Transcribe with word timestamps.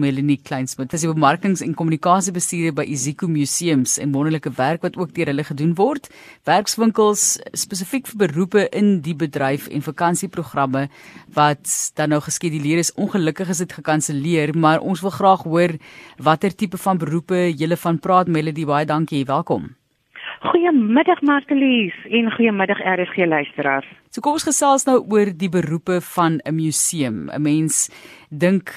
Melanie 0.00 0.38
Kleinsmid, 0.42 0.90
sy 0.90 0.96
is 0.96 1.06
bemarkings- 1.06 1.62
en 1.64 1.74
kommunikasiebestuurder 1.74 2.74
by 2.74 2.84
Iziko 2.88 3.28
Museums 3.28 3.98
en 4.02 4.12
wonderlike 4.12 4.50
werk 4.56 4.82
wat 4.82 4.96
ook 4.96 5.14
deur 5.14 5.30
hulle 5.32 5.44
gedoen 5.44 5.74
word. 5.78 6.10
Werkswinkels 6.44 7.38
spesifiek 7.52 8.06
vir 8.06 8.18
beroepe 8.26 8.66
in 8.72 9.00
die 9.00 9.14
bedryf 9.14 9.68
en 9.68 9.82
vakansieprogramme 9.82 10.88
wat 11.34 11.92
dan 11.96 12.14
nou 12.14 12.20
geskeduleer 12.20 12.78
is. 12.78 12.92
Ongelukkig 12.94 13.48
is 13.48 13.64
dit 13.64 13.72
gekanselleer, 13.72 14.54
maar 14.56 14.80
ons 14.80 15.00
wil 15.00 15.14
graag 15.14 15.42
hoor 15.42 15.78
watter 16.18 16.54
tipe 16.54 16.78
van 16.78 16.98
beroepe 16.98 17.50
julle 17.56 17.76
van 17.76 17.98
praat 17.98 18.28
Melody. 18.28 18.64
Baie 18.64 18.86
dankie. 18.86 19.24
Welkom. 19.24 19.74
Goeiemiddag 20.40 21.22
Martelies 21.22 21.94
en 22.10 22.30
goeiemiddag 22.32 22.78
RSG 22.78 23.24
luisteraars. 23.26 23.86
So 24.10 24.20
kom 24.20 24.36
ons 24.36 24.44
gesels 24.46 24.84
nou 24.88 24.98
oor 25.12 25.32
die 25.32 25.48
beroepe 25.48 26.00
van 26.14 26.40
'n 26.44 26.54
museum. 26.54 27.30
'n 27.30 27.42
Mens 27.42 27.88
dink 28.30 28.72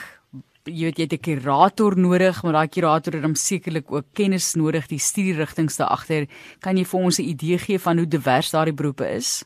jy 0.70 0.90
weet 0.90 0.98
jy 0.98 1.04
het 1.04 1.14
'n 1.14 1.26
kurator 1.28 1.98
nodig, 1.98 2.44
maar 2.44 2.54
daai 2.54 2.68
kurator 2.68 3.14
het 3.14 3.22
dan 3.22 3.36
sekerlik 3.36 3.92
ook 3.92 4.06
kennis 4.14 4.56
nodig, 4.56 4.88
die 4.88 5.00
studierigtinge 5.00 5.76
daar 5.78 5.88
agter. 5.88 6.28
Kan 6.60 6.78
jy 6.78 6.86
vir 6.86 7.00
ons 7.00 7.20
'n 7.20 7.30
idee 7.30 7.58
gee 7.58 7.80
van 7.80 7.98
hoe 7.98 8.08
divers 8.08 8.52
daardie 8.52 8.74
beroepe 8.74 9.08
is? 9.16 9.46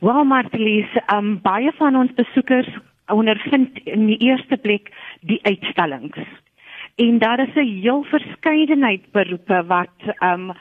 Wel, 0.00 0.24
Martelies, 0.24 0.90
um, 1.12 1.40
baie 1.42 1.72
van 1.78 1.96
ons 1.96 2.12
besoekers 2.14 2.68
ondervind 3.06 3.78
in 3.84 4.06
die 4.06 4.18
eerste 4.18 4.56
plek 4.56 4.90
die 5.20 5.40
uitstallings. 5.42 6.18
En 6.96 7.18
daar 7.18 7.40
is 7.40 7.54
'n 7.54 7.80
heel 7.80 8.02
verskeidenheid 8.02 9.12
beroepe 9.12 9.64
wat 9.66 9.96
um, 10.20 10.52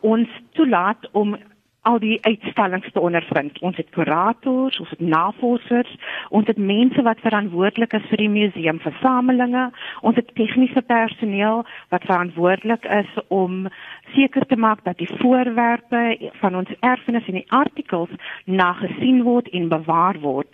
ons 0.00 0.28
toelaat 0.52 1.08
om 1.12 1.36
al 1.82 1.98
die 1.98 2.18
uitstallings 2.22 2.92
te 2.92 3.00
ondervind. 3.00 3.58
Ons 3.66 3.76
het 3.76 3.88
kurators, 3.90 4.78
ons 4.78 4.90
het 4.94 5.00
navorsers, 5.00 5.90
ons 6.30 6.46
het 6.46 6.58
mense 6.58 7.02
wat 7.02 7.22
verantwoordelik 7.24 7.96
is 7.98 8.06
vir 8.10 8.22
die 8.22 8.30
museumversamelinge, 8.30 9.64
ons 10.06 10.18
het 10.18 10.30
tegniese 10.38 10.82
personeel 10.86 11.64
wat 11.94 12.06
verantwoordelik 12.06 12.86
is 13.00 13.10
om 13.28 13.66
seker 14.14 14.46
te 14.46 14.56
maak 14.56 14.84
dat 14.86 14.98
die 15.02 15.10
voorwerpe 15.18 16.30
van 16.40 16.56
ons 16.62 16.70
erfenis 16.80 17.26
en 17.26 17.40
die 17.40 17.50
artikels 17.50 18.14
nagesien 18.46 19.22
word 19.26 19.50
en 19.50 19.70
bewaar 19.72 20.20
word. 20.22 20.50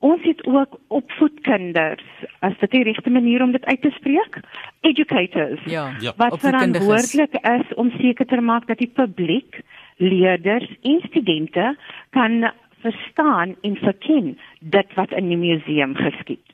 Ons 0.00 0.22
het 0.24 0.46
ook 0.46 0.78
opvoedkinders, 0.88 2.06
as 2.40 2.54
dit 2.62 2.70
die 2.70 2.86
regte 2.88 3.10
manier 3.10 3.42
om 3.42 3.52
dit 3.52 3.64
uit 3.64 3.82
te 3.82 3.90
spreek, 3.98 4.40
educators. 4.80 5.60
Ja, 5.68 5.90
ja 6.00 6.14
wat 6.16 6.38
verantwoordelik 6.40 7.36
is 7.42 7.74
om 7.74 7.90
seker 7.98 8.26
te 8.26 8.40
maak 8.40 8.66
dat 8.70 8.78
die 8.78 8.92
publiek 8.94 9.60
leerders 10.00 10.68
en 10.82 11.00
studente 11.08 11.76
kan 12.10 12.50
verstaan 12.80 13.56
en 13.60 13.76
verken 13.76 14.38
dit 14.60 14.94
wat 14.94 15.12
in 15.12 15.28
die 15.28 15.36
museum 15.36 15.94
geskied. 15.94 16.44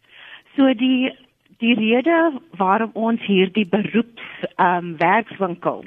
So 0.57 0.75
die 0.75 1.15
die 1.59 1.75
rede 1.75 2.33
waarom 2.61 2.91
ons 2.93 3.23
hierdie 3.25 3.69
beroeps 3.69 4.25
ehm 4.57 4.77
um, 4.77 4.97
werkswinkel 5.01 5.85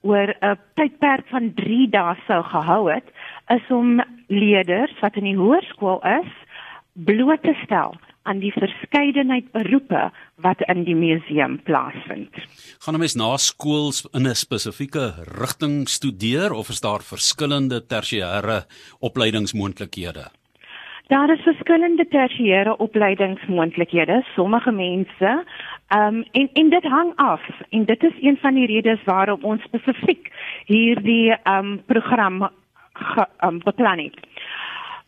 oor 0.00 0.34
'n 0.40 0.58
tydperk 0.74 1.26
van 1.26 1.54
3 1.54 1.88
dae 1.90 2.14
sou 2.26 2.42
gehou 2.42 2.92
het, 2.92 3.08
is 3.48 3.70
om 3.70 4.00
leerders 4.26 4.94
wat 5.00 5.16
in 5.16 5.24
die 5.24 5.36
hoërskool 5.36 6.00
is 6.20 6.30
bloot 6.92 7.42
te 7.42 7.54
stel 7.64 7.96
aan 8.28 8.42
die 8.44 8.52
verskeidenheid 8.52 9.50
beroepe 9.56 10.08
wat 10.44 10.60
in 10.72 10.84
die 10.84 10.96
museum 10.96 11.58
plaasvind. 11.68 12.34
Gaan 12.84 12.94
'n 12.94 13.02
mens 13.04 13.16
na 13.16 13.36
skool 13.36 13.92
in 14.12 14.26
'n 14.26 14.34
spesifieke 14.34 15.04
rigting 15.40 15.88
studeer 15.88 16.52
of 16.52 16.68
is 16.68 16.80
daar 16.80 17.02
verskillende 17.02 17.78
tersiêre 17.92 18.58
opleidingsmoontlikhede? 19.00 20.26
Daar 21.08 21.30
is 21.32 21.40
verskillende 21.40 22.06
tersiêre 22.08 22.76
opleidingsmoontlikhede. 22.76 24.24
Sommige 24.34 24.72
mense, 24.72 25.44
ehm 25.88 26.14
um, 26.14 26.24
en 26.32 26.50
en 26.52 26.68
dit 26.70 26.84
hang 26.84 27.12
af 27.16 27.40
en 27.68 27.84
dit 27.84 28.02
is 28.02 28.12
een 28.20 28.36
van 28.40 28.54
die 28.54 28.66
redes 28.66 29.04
waarom 29.04 29.42
ons 29.42 29.62
spesifiek 29.62 30.32
hierdie 30.64 31.32
ehm 31.32 31.66
um, 31.66 31.82
program 31.86 32.42
ehm 32.42 33.24
um, 33.48 33.58
beplan 33.64 33.98
het. 33.98 34.27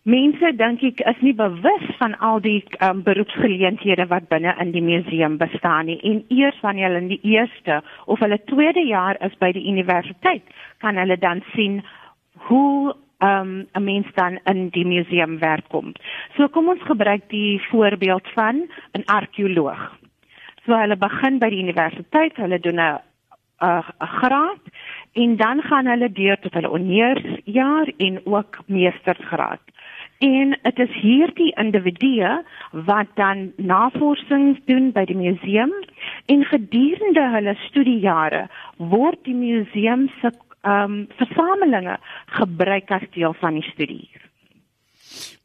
Mense 0.08 0.48
dink 0.56 0.80
ek 0.80 1.02
is 1.04 1.18
nie 1.20 1.34
bewus 1.36 1.88
van 1.98 2.14
al 2.24 2.38
die 2.40 2.62
um, 2.80 3.02
beroepsgeleenthede 3.04 4.06
wat 4.08 4.30
binne 4.30 4.54
in 4.62 4.70
die 4.72 4.80
museum 4.80 5.36
bestaan 5.36 5.90
nie 5.90 5.98
en 6.00 6.22
eers 6.32 6.56
wanneer 6.64 6.88
hulle 6.88 7.02
in 7.04 7.10
die 7.10 7.34
eerste 7.34 7.82
of 8.06 8.22
hulle 8.24 8.38
tweede 8.48 8.80
jaar 8.88 9.20
is 9.20 9.36
by 9.44 9.50
die 9.52 9.66
universiteit 9.68 10.46
kan 10.80 10.96
hulle 10.96 11.18
dan 11.20 11.44
sien 11.52 11.82
hoe 12.48 12.94
um, 13.20 13.68
'n 13.76 13.84
mens 13.84 14.08
dan 14.14 14.40
in 14.48 14.70
die 14.72 14.86
museum 14.86 15.38
werk 15.38 15.68
kom. 15.68 15.92
So 16.36 16.48
kom 16.48 16.68
ons 16.68 16.82
gebruik 16.88 17.28
die 17.28 17.60
voorbeeld 17.68 18.28
van 18.32 18.64
'n 18.96 19.04
argeoloog. 19.04 19.98
So 20.64 20.72
hulle 20.80 20.96
begin 20.96 21.38
by 21.38 21.48
die 21.50 21.60
universiteit, 21.60 22.36
hulle 22.36 22.58
doen 22.58 22.80
'n 22.80 23.00
'n 23.60 23.84
graad 24.00 24.64
en 25.12 25.36
dan 25.36 25.62
gaan 25.62 25.86
hulle 25.86 26.12
deur 26.12 26.38
tot 26.40 26.54
hulle 26.54 26.68
honeursjaar 26.68 27.92
en 27.96 28.20
ook 28.24 28.58
meestersgraad. 28.66 29.60
En 30.20 30.52
dit 30.62 30.78
is 30.78 30.96
hierdie 31.00 31.52
individue 31.56 32.32
wat 32.86 33.08
dan 33.14 33.52
navorsing 33.56 34.58
doen 34.68 34.90
by 34.92 35.06
die 35.08 35.16
museum 35.16 35.72
en 36.28 36.44
gedurende 36.44 37.24
hulle 37.34 37.54
studiejare 37.64 38.42
word 38.92 39.24
die 39.24 39.34
museum 39.34 40.10
se 40.20 40.32
ehm 40.60 40.92
um, 40.92 41.06
versamelinge 41.16 41.96
gebruik 42.36 42.90
as 42.92 43.06
deel 43.16 43.32
van 43.40 43.56
die 43.56 43.68
studie. 43.72 44.10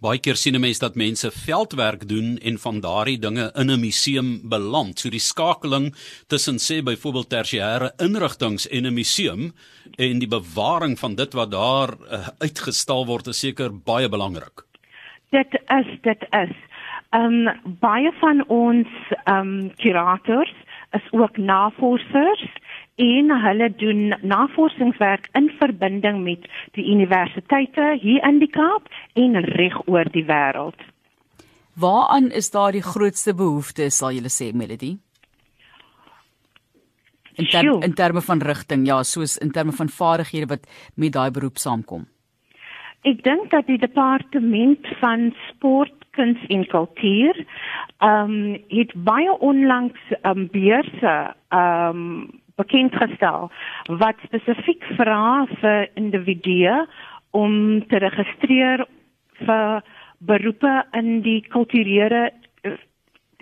Baie 0.01 0.19
keer 0.19 0.35
sien 0.35 0.55
'n 0.55 0.61
mens 0.61 0.79
dat 0.79 0.95
mense 0.95 1.31
veldwerk 1.31 2.07
doen 2.07 2.37
en 2.37 2.57
van 2.59 2.79
daardie 2.79 3.19
dinge 3.19 3.51
in 3.55 3.71
'n 3.71 3.79
museum 3.79 4.49
beland. 4.49 4.99
So 4.99 5.09
die 5.09 5.19
skakeling 5.19 5.95
tussen 6.27 6.57
sê 6.57 6.83
byvoorbeeld 6.83 7.29
tersiêre 7.29 7.91
inrigtinge 7.97 8.69
en 8.69 8.85
'n 8.85 8.93
museum 8.93 9.53
en 9.97 10.19
die 10.19 10.27
bewaring 10.27 10.99
van 10.99 11.15
dit 11.15 11.33
wat 11.33 11.51
daar 11.51 11.89
uh, 12.11 12.27
uitgestal 12.37 13.05
word 13.05 13.27
is 13.27 13.39
seker 13.39 13.71
baie 13.83 14.09
belangrik. 14.09 14.65
Dit 15.31 15.61
is 15.67 15.87
dit 16.01 16.21
is. 16.31 16.55
Ehm 17.09 17.47
um, 17.47 17.77
baie 17.79 18.11
van 18.19 18.47
ons 18.47 18.87
ehm 19.23 19.37
um, 19.37 19.75
kurators 19.75 20.53
is 20.91 21.11
ook 21.11 21.37
navorsers 21.37 22.45
en 22.95 23.31
hulle 23.41 23.69
doen 23.75 24.13
navorsingswerk 24.21 25.29
in 25.33 25.49
verbinding 25.59 26.23
met 26.23 26.47
die 26.77 26.85
universiteite 26.91 27.97
hier 28.01 28.23
in 28.23 28.39
die 28.39 28.49
Kaap 28.49 28.87
en 29.13 29.35
reg 29.57 29.75
oor 29.87 30.07
die 30.11 30.23
wêreld. 30.25 30.79
Waaraan 31.75 32.31
is 32.31 32.51
daar 32.51 32.71
die 32.71 32.83
grootste 32.83 33.35
behoefte 33.35 33.89
sal 33.91 34.15
jy 34.15 34.31
sê 34.31 34.53
Melody? 34.53 34.95
In, 37.35 37.49
ter, 37.51 37.67
in 37.83 37.93
terme 37.93 38.21
van 38.21 38.39
rigting, 38.39 38.87
ja, 38.87 39.03
soos 39.03 39.35
in 39.37 39.51
terme 39.51 39.73
van 39.75 39.89
vaardighede 39.91 40.47
wat 40.47 40.67
met 40.95 41.11
daai 41.11 41.31
beroep 41.35 41.59
saamkom. 41.59 42.07
Ek 43.03 43.19
dink 43.27 43.51
dat 43.51 43.67
die 43.67 43.77
departement 43.77 44.87
van 45.01 45.33
sport, 45.49 45.93
kuns 46.15 46.39
en 46.47 46.63
kultuur 46.71 47.35
ehm 47.99 48.31
um, 48.31 48.63
het 48.71 48.91
baie 48.95 49.39
onlangs 49.39 49.99
ehm 50.21 50.45
um, 50.45 50.47
beurse 50.51 51.15
ehm 51.49 51.99
um, 51.99 52.43
bekend 52.55 52.95
gestel 52.95 53.51
wat 54.01 54.21
spesifiek 54.27 54.83
vra 54.99 55.45
vir 55.59 55.89
individue 55.99 56.77
om 57.35 57.83
te 57.89 57.99
registreer 57.99 58.85
vir 59.45 59.83
beroepe 60.19 60.73
in 60.93 61.21
die 61.21 61.41
kulturele 61.51 62.29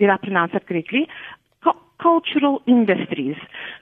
die 0.02 0.10
rapportasie 0.10 0.60
korrektly 0.66 1.06
cultural 2.04 2.60
industries. 2.66 3.38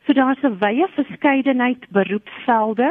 So 0.07 0.13
daar's 0.13 0.43
'n 0.43 0.59
wye 0.59 0.87
verskeidenheid 0.95 1.83
beroepsvelde. 1.91 2.91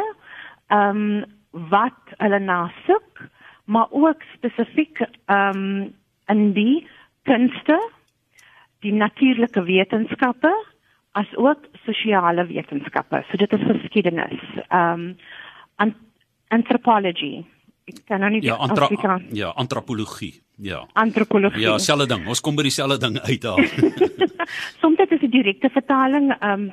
Ehm 0.68 0.98
um, 0.98 1.26
wat 1.70 2.02
hulle 2.18 2.40
na 2.40 2.72
soek, 2.86 3.30
maar 3.66 3.88
ook 3.90 4.22
spesifiek 4.36 5.00
ehm 5.26 5.58
um, 5.58 5.94
in 6.28 6.54
die 6.54 6.88
kunste, 7.24 7.78
die 8.80 8.94
natuurlike 8.94 9.64
wetenskappe 9.64 10.54
as 11.12 11.32
ook 11.36 11.66
sosiale 11.86 12.46
wetenskappe. 12.48 13.24
So 13.30 13.38
dit 13.38 13.54
is 13.54 13.66
geskiedenis. 13.68 14.44
Ehm 14.68 15.16
um, 15.78 15.96
anthropology. 16.52 17.46
Ek 17.88 18.02
kan 18.06 18.20
nou 18.20 18.30
nie 18.32 18.42
Ja, 18.44 18.56
antra 18.56 18.88
ja, 19.32 19.52
antropologie. 19.56 20.42
Ja. 20.56 20.88
Antropologie. 20.94 21.62
Ja, 21.62 21.78
selfde 21.78 22.08
ding. 22.08 22.28
Ons 22.28 22.42
kom 22.42 22.56
by 22.56 22.64
dieselfde 22.68 22.98
ding 22.98 23.20
uit 23.20 23.42
daar. 23.42 23.64
Soms 24.82 24.98
dit 24.98 25.12
is 25.12 25.22
'n 25.22 25.32
direkte 25.32 25.70
vertaling 25.70 26.32
ehm 26.40 26.52
um, 26.52 26.72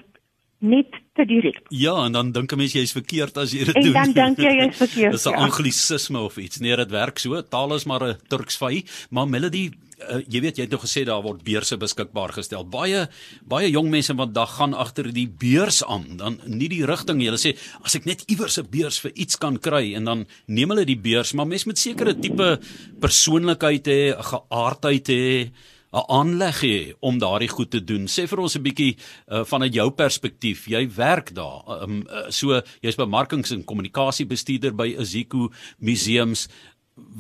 net 0.59 0.91
te 1.15 1.25
direk. 1.25 1.61
Ja, 1.69 2.05
en 2.05 2.13
dan 2.13 2.33
dink 2.33 2.53
'n 2.53 2.57
mens 2.57 2.73
jy 2.73 2.83
is 2.83 2.93
verkeerd 2.93 3.37
as 3.37 3.53
jy 3.53 3.65
dit 3.65 3.75
doen. 3.75 3.95
En 3.95 4.13
dan 4.13 4.35
dink 4.35 4.39
jy 4.39 4.55
jy 4.59 4.69
is 4.69 4.77
verkeerd. 4.85 5.13
Dis 5.13 5.27
'n 5.27 5.31
ja. 5.31 5.37
anglisisme 5.37 6.19
of 6.19 6.37
iets. 6.37 6.59
Nee, 6.59 6.77
dit 6.77 6.91
werk 6.91 7.19
so. 7.19 7.43
Taal 7.43 7.75
is 7.75 7.85
maar 7.85 8.05
'n 8.05 8.17
Turksvy, 8.29 8.85
maar 9.11 9.29
melody 9.29 9.71
Uh, 9.99 10.21
jy 10.31 10.39
weet 10.45 10.59
jy 10.59 10.63
het 10.63 10.71
nog 10.71 10.85
gesê 10.85 11.03
daar 11.03 11.25
word 11.25 11.43
beurse 11.43 11.77
beskikbaar 11.77 12.31
gestel. 12.31 12.63
Baie 12.71 13.09
baie 13.43 13.67
jong 13.71 13.91
mense 13.91 14.15
wat 14.15 14.31
dag 14.31 14.53
gaan 14.55 14.75
agter 14.75 15.13
die 15.13 15.27
beurs 15.27 15.83
aan, 15.83 16.17
dan 16.21 16.39
nie 16.47 16.69
die 16.71 16.85
rigting. 16.87 17.19
Hulle 17.19 17.41
sê 17.41 17.57
as 17.83 17.97
ek 17.99 18.07
net 18.07 18.23
iewers 18.31 18.59
'n 18.59 18.71
beurs 18.71 19.01
vir 19.01 19.11
iets 19.17 19.37
kan 19.37 19.59
kry 19.59 19.95
en 19.95 20.05
dan 20.05 20.27
neem 20.47 20.71
hulle 20.71 20.85
die 20.87 20.97
beurs, 20.97 21.35
maar 21.35 21.47
mens 21.47 21.67
met 21.67 21.79
sekere 21.79 22.15
tipe 22.15 22.61
persoonlikheid 23.01 23.87
hê, 23.87 24.15
'n 24.15 24.23
geaardheid 24.23 25.09
hê. 25.09 25.51
'n 25.93 26.05
aanleg 26.09 26.61
hê 26.63 26.79
om 27.01 27.19
daardie 27.19 27.49
goed 27.49 27.71
te 27.71 27.81
doen. 27.85 28.07
Sê 28.07 28.27
vir 28.29 28.39
ons 28.39 28.57
'n 28.57 28.63
bietjie 28.63 28.97
uh, 28.97 29.45
vanuit 29.45 29.75
jou 29.75 29.91
perspektief. 29.91 30.67
Jy 30.69 30.89
werk 30.97 31.35
daar. 31.35 31.83
Um, 31.83 32.05
uh, 32.09 32.29
so 32.29 32.61
jy's 32.81 32.97
bemarkings 32.97 33.51
en 33.51 33.65
kommunikasiebestuurder 33.65 34.75
by 34.75 34.97
Aziko 34.99 35.51
Museums. 35.79 36.49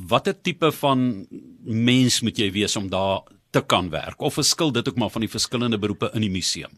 Watter 0.08 0.34
tipe 0.42 0.72
van 0.72 1.26
mens 1.64 2.20
moet 2.22 2.38
jy 2.38 2.50
wees 2.52 2.76
om 2.76 2.88
daar 2.88 3.22
te 3.50 3.62
kan 3.66 3.90
werk 3.90 4.20
of 4.20 4.34
verskil 4.34 4.72
dit 4.72 4.88
ook 4.88 4.96
maar 4.96 5.10
van 5.10 5.24
die 5.24 5.30
verskillende 5.30 5.78
beroepe 5.78 6.10
in 6.14 6.20
die 6.20 6.30
museum? 6.30 6.70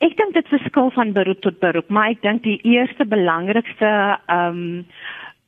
Ek 0.00 0.16
dink 0.16 0.34
dit 0.34 0.48
verskil 0.48 0.90
van 0.90 1.12
beroep 1.12 1.40
tot 1.40 1.60
beroep, 1.60 1.88
maar 1.88 2.10
ek 2.10 2.22
dink 2.22 2.42
die 2.42 2.58
eerste 2.64 3.04
belangrikste 3.04 4.18
ehm 4.26 4.58
um, 4.58 4.86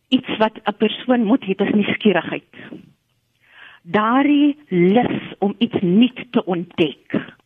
iets 0.08 0.38
wat 0.38 0.56
'n 0.64 0.72
persoon 0.78 1.24
moet 1.24 1.42
hê, 1.44 1.52
is 1.52 1.74
nuuskierigheid 1.74 2.48
daardie 3.82 4.58
lus 4.69 5.34
om 5.38 5.54
iets 5.58 5.80
nuuts 5.80 6.25
te 6.30 6.44
ontdek 6.44 7.36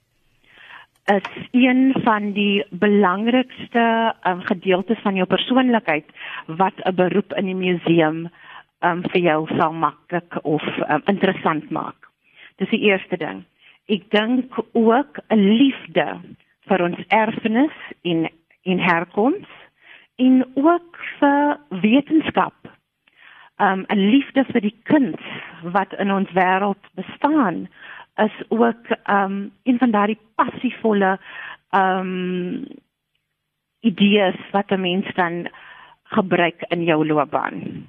is 1.04 1.46
een 1.50 1.94
van 2.04 2.32
die 2.32 2.64
belangrikste 2.70 4.14
um, 4.22 4.40
gedeeltes 4.40 4.98
van 5.02 5.14
jou 5.14 5.26
persoonlikheid 5.26 6.06
wat 6.46 6.72
'n 6.84 6.94
beroep 6.94 7.32
in 7.32 7.44
die 7.44 7.54
museum 7.54 8.28
um, 8.80 9.02
vir 9.10 9.20
jou 9.20 9.46
sal 9.56 9.72
maklik 9.72 10.38
of 10.42 10.62
um, 10.88 11.02
interessant 11.04 11.70
maak. 11.70 12.08
Dis 12.56 12.70
die 12.70 12.80
eerste 12.80 13.16
ding. 13.16 13.44
Ek 13.86 14.10
dink 14.10 14.54
ook 14.72 15.18
'n 15.28 15.38
liefde 15.38 16.20
vir 16.66 16.82
ons 16.82 16.98
erfenis 17.08 17.76
in 18.02 18.28
in 18.62 18.78
herkoms 18.78 19.48
en 20.16 20.46
ook 20.54 20.98
vir 21.18 21.58
wetenskap 21.68 22.54
um, 23.58 23.84
'n 23.88 24.10
liefde 24.10 24.44
vir 24.44 24.60
die 24.60 24.76
kuns 24.82 25.20
wat 25.62 25.92
in 25.98 26.12
ons 26.12 26.30
wêreld 26.32 26.82
bestaan 26.94 27.68
is 28.14 28.42
ook 28.48 28.90
um, 29.10 29.52
een 29.62 29.78
van 29.78 29.90
daardie 29.90 30.18
passievolle 30.34 31.18
um, 31.70 32.66
idees 33.80 34.38
wat 34.50 34.70
'n 34.70 34.80
mens 34.80 35.14
dan 35.14 35.48
gebruik 36.02 36.64
in 36.68 36.84
jou 36.84 37.06
loopbaan. 37.06 37.86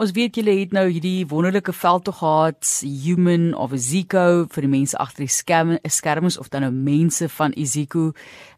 Ons 0.00 0.14
weet 0.16 0.38
julle 0.38 0.54
het 0.56 0.70
nou 0.72 0.86
hierdie 0.88 1.26
wonderlike 1.28 1.74
veldtog 1.76 2.22
gehad, 2.22 2.68
Human 3.02 3.50
of 3.52 3.74
Zico 3.76 4.46
vir 4.48 4.64
die 4.64 4.70
mense 4.72 4.96
agter 4.96 5.26
die 5.26 5.32
skerm, 5.34 5.74
skerms 5.84 6.38
of 6.40 6.46
dan 6.48 6.64
nou 6.64 6.70
mense 6.72 7.26
van 7.28 7.52
Iziko 7.52 8.06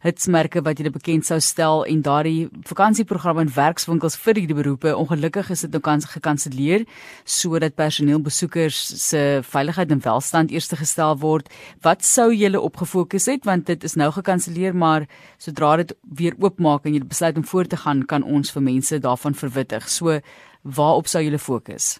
hitsmerke 0.05 0.61
wat 0.63 0.79
julle 0.79 0.93
bekend 0.95 1.27
sou 1.27 1.41
stel 1.43 1.83
en 1.91 1.99
daardie 2.05 2.45
vakansieprogram 2.69 3.41
en 3.43 3.51
werkswinkels 3.57 4.15
vir 4.23 4.39
hierdie 4.39 4.55
beroepe. 4.55 4.93
Ongelukkig 4.95 5.51
is 5.51 5.65
dit 5.65 5.75
nou 5.75 5.81
kans 5.83 6.07
gekanselleer 6.13 6.87
sodat 7.27 7.75
personeel 7.75 8.23
besoekers 8.23 8.79
se 9.03 9.25
veiligheid 9.43 9.91
en 9.91 10.05
welstand 10.07 10.55
eerste 10.55 10.79
gestel 10.79 11.19
word. 11.25 11.51
Wat 11.83 12.07
sou 12.07 12.29
julle 12.31 12.63
op 12.63 12.79
gefokus 12.85 13.27
het 13.27 13.43
want 13.43 13.67
dit 13.67 13.83
is 13.83 13.97
nou 13.99 14.13
gekanselleer, 14.15 14.71
maar 14.71 15.09
sodra 15.43 15.75
dit 15.83 15.91
weer 16.07 16.39
oopmaak 16.39 16.87
en 16.87 16.95
julle 16.95 17.11
besluit 17.11 17.35
om 17.35 17.43
voort 17.51 17.75
te 17.75 17.83
gaan, 17.83 18.07
kan 18.07 18.23
ons 18.23 18.55
vir 18.55 18.67
mense 18.71 19.03
daarvan 19.03 19.35
verwittig. 19.35 19.91
So 19.91 20.21
waarop 20.63 21.07
sou 21.07 21.23
julle 21.23 21.39
fokus? 21.39 21.99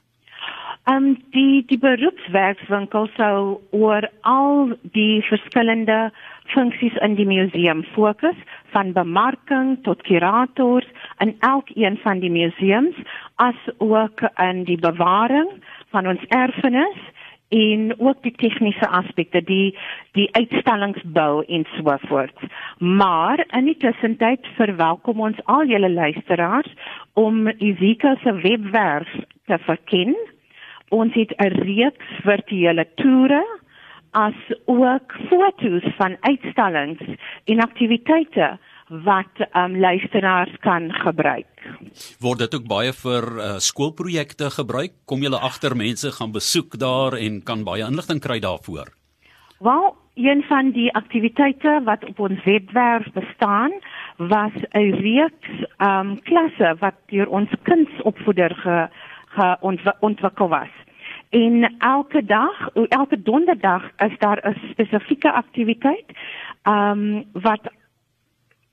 Ehm 0.83 0.95
um, 0.95 1.18
die 1.31 1.63
die 1.68 1.80
beroepswerkswinkel 1.80 3.07
sou 3.15 3.62
oor 3.71 4.10
al 4.21 4.74
die 4.81 5.21
verskillende 5.30 6.12
funksies 6.51 6.95
in 7.06 7.15
die 7.15 7.27
museum 7.27 7.83
fokus 7.94 8.36
van 8.74 8.92
bemarking 8.92 9.77
tot 9.88 10.04
kurators 10.04 10.88
in 11.24 11.36
elkeen 11.39 11.98
van 12.04 12.19
die 12.19 12.31
museums 12.31 13.00
as 13.36 13.56
ook 13.77 14.25
in 14.38 14.63
die 14.68 14.80
bewaring 14.80 15.50
van 15.95 16.07
ons 16.07 16.25
erfenis 16.36 17.00
en 17.54 17.94
ook 18.00 18.19
die 18.25 18.36
tegniese 18.44 18.88
aspekte 18.88 19.42
die 19.45 19.77
die 20.18 20.27
uitstellingsbou 20.36 21.45
en 21.48 21.66
so 21.77 21.98
voort. 22.07 22.39
Maar 22.83 23.45
in 23.56 23.69
die 23.69 23.77
tussentyd 23.80 24.47
verwelkom 24.57 25.21
ons 25.24 25.38
al 25.47 25.69
julle 25.71 25.88
luisteraars 25.91 26.68
om 27.15 27.47
Izika 27.47 28.18
se 28.24 28.33
webwerf 28.44 29.07
te 29.47 29.57
verken. 29.63 30.12
Ons 30.91 31.13
het 31.15 31.31
'n 31.38 31.63
reeks 31.63 32.09
virtuele 32.27 32.88
toere 32.95 33.44
as 34.12 34.35
ook 34.65 35.15
foto's 35.30 35.88
van 35.95 36.18
uitstallings 36.19 37.01
en 37.44 37.59
aktiwiteite 37.59 38.59
wat 38.88 39.47
um, 39.56 39.80
luisteraars 39.80 40.56
kan 40.59 40.91
gebruik. 40.91 41.47
Word 42.19 42.39
dit 42.39 42.56
ook 42.56 42.68
baie 42.68 42.94
vir 42.94 43.24
uh, 43.38 43.57
skoolprojekte 43.57 44.50
gebruik? 44.50 44.91
Kom 45.06 45.21
julle 45.21 45.39
agter 45.39 45.75
mense 45.75 46.12
gaan 46.12 46.31
besoek 46.31 46.77
daar 46.80 47.13
en 47.13 47.44
kan 47.44 47.63
baie 47.63 47.85
inligting 47.85 48.19
kry 48.19 48.39
daarvoor? 48.39 48.91
Wel, 49.59 49.95
een 50.13 50.44
van 50.44 50.71
die 50.71 50.94
aktiwiteite 50.94 51.81
wat 51.83 52.06
op 52.06 52.19
ons 52.19 52.44
webwerf 52.44 53.12
bestaan, 53.12 53.71
was 54.18 54.51
'n 54.71 54.92
reeks 54.92 55.50
um 55.77 56.21
klasse 56.21 56.75
wat 56.80 56.95
deur 57.06 57.30
ons 57.30 57.50
kindsopvoeder 57.62 58.56
ge, 58.56 58.88
ge 59.25 59.57
ontwikkel 60.00 60.48
was. 60.50 60.69
En 61.30 61.75
elke 61.77 62.25
dag, 62.25 62.69
elke 62.74 63.21
donderdag 63.21 63.92
is 63.98 64.18
daar 64.18 64.39
'n 64.44 64.69
spesifieke 64.69 65.31
aktiwiteit 65.31 66.06
um 66.63 67.24
wat 67.31 67.71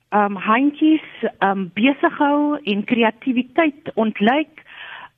um 0.09 0.35
handjies 0.35 1.07
um 1.39 1.71
besig 1.73 2.17
hou 2.17 2.59
en 2.63 2.83
kreatiwiteit 2.83 3.91
ontluik. 3.93 4.63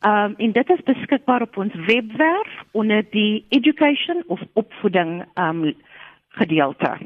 Um 0.06 0.34
en 0.38 0.52
dit 0.52 0.70
is 0.70 0.84
beskikbaar 0.84 1.42
op 1.42 1.58
ons 1.58 1.74
webwerf 1.74 2.64
onder 2.72 3.06
die 3.10 3.46
education 3.50 4.24
of 4.28 4.42
opvoeding 4.54 5.26
um 5.34 5.74
gedeelte. 6.34 6.98